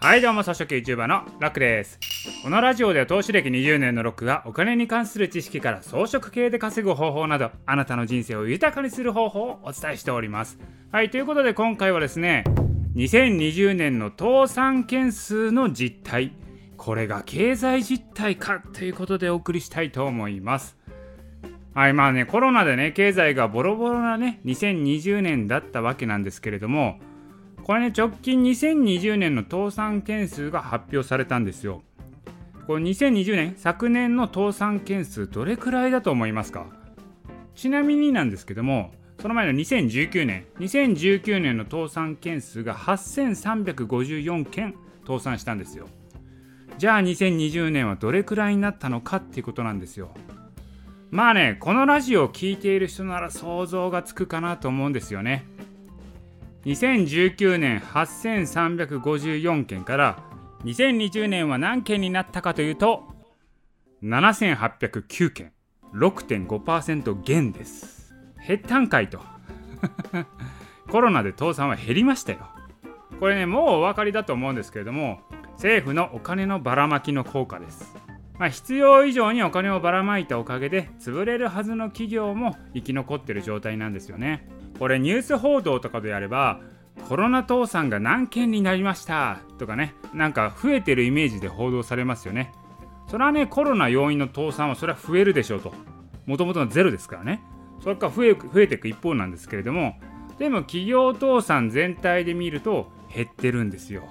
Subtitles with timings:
[0.00, 1.98] はいどうも、草食 YouTuber のラックです。
[2.44, 10.60] このラジオでは投資歴20年のロックがお金に関する知識から装飾系で稼ぐ方法など、あなたの人生を豊かにする方法をお伝えしております。
[10.92, 12.44] はい、ということで今回はですね、
[12.94, 16.30] 2020年の倒産件数の実態、
[16.76, 20.78] これが経済実態かということでお送りしたいと思います。
[21.74, 27.00] はい、まあね、コロナでね、経済がボロボロなね、2020年だったわけなんですけれども、
[27.68, 31.82] これね、直近2020年の倒産件数が発表されたんですよ。
[32.66, 36.64] これ2020年、昨年の倒産件数どれくらいだと思いますか？
[37.54, 44.74] ちなみになんですけども、その前の2019年、2019年の倒産件数が8354件
[45.06, 45.88] 倒産したんですよ。
[46.78, 50.14] じゃあ2020年はどれくらいになったのかっていうことなんですよ。
[51.10, 55.44] まあね、このラジオを聴いている人なら想像がつくかなと思うんですよね。
[56.64, 60.22] 2019年8354件から
[60.64, 63.04] 2020年は何件になったかというと
[64.02, 65.52] 7809件
[65.94, 68.14] 6.5%減です。
[68.46, 69.20] 減ったんかいと。
[70.90, 72.40] コロナで倒産は減りましたよ。
[73.20, 75.20] これねもうお分かりだと思うんですけれども
[75.52, 77.96] 政府のお金のばらまきの効果です。
[78.38, 84.48] まあ、必要以上にお金をばらまいたおかげで潰れるはずの企業も生き残ってる状態なんですよね。
[84.78, 86.60] これニュース報道とかでやれば
[87.08, 89.40] コロナ倒産が何件になりました？
[89.58, 92.52] とかねなんか増えてるイメージで報道されますよね。
[93.08, 95.72] それはねコロナ要因の倒産はそれは増えるでしょうと。
[96.26, 97.42] もともとのゼロですからね。
[97.80, 99.94] それから増え増えていく一方なんですけれども
[100.38, 104.02] でも企業倒産全体で見ると減ってるんですよ。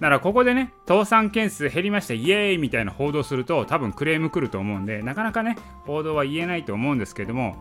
[0.00, 7.56] だからここでね倒産件数減りましたイエーイみたいな報道すると多分クレーム来ると思うんでなかなかね報道は言えないと思うんですけれども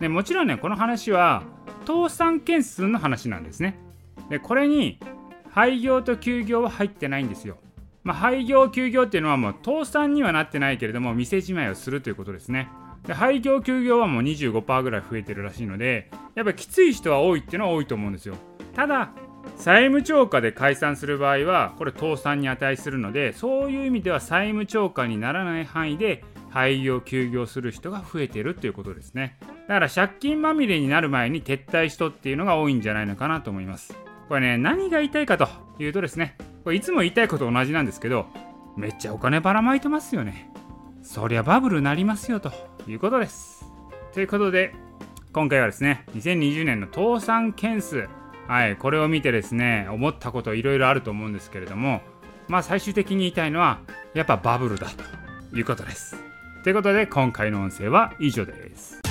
[0.00, 1.44] でもちろんねこの話は
[1.86, 3.78] 倒産件数の話なんですね。
[4.28, 4.98] でこれに
[5.50, 7.58] 廃業と休業は入ってないんですよ。
[8.02, 12.68] まあ、廃業休業っていうのはもう倒産にはなってないけれども店じまいをするということですね。
[13.06, 18.36] で廃業休業はもう25%ぐらい増えてるらしいのでやっぱきつい人は多いっていうのは多いと思うんですよ。
[18.74, 19.10] ただ
[19.56, 29.38] 債務超過で解散する場合はこれ倒産に値するのでそういう意味では債務超過にならない範囲で廃業休業する人が増えてるっていうことですね。
[29.68, 33.94] だから借金まみれになる前に撤退しとっていうのが多いんじゃないのかなと思います
[34.28, 38.26] これね何が言いたいかというとですねこれいつも言いたいこと同じなんですけど
[38.76, 40.50] めっちゃお金ばらまいてますよね
[41.02, 42.52] そりゃバブルなりますよと
[42.88, 43.64] いうことです
[44.12, 44.74] ということで
[45.32, 48.08] 今回はですね2020年の倒産件数
[48.48, 52.00] はい、これを見てですね思ったこといろいろあると思うんですけれども
[52.48, 53.80] まあ最終的に言いたいのは
[54.14, 54.86] やっぱバブルだ
[55.50, 56.16] ということです。
[56.62, 59.05] ということで今回の音声は以上です。